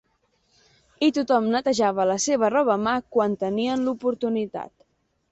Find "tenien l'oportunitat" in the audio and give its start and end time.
3.43-4.73